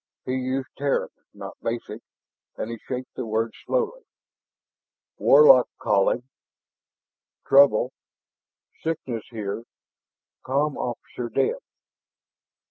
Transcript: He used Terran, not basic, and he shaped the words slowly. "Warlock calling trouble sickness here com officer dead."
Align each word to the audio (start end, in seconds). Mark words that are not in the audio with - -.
He 0.25 0.31
used 0.33 0.69
Terran, 0.79 1.09
not 1.31 1.55
basic, 1.61 2.01
and 2.57 2.71
he 2.71 2.79
shaped 2.87 3.13
the 3.13 3.23
words 3.23 3.55
slowly. 3.67 4.01
"Warlock 5.19 5.69
calling 5.77 6.23
trouble 7.45 7.91
sickness 8.81 9.25
here 9.29 9.61
com 10.41 10.75
officer 10.75 11.29
dead." 11.29 11.59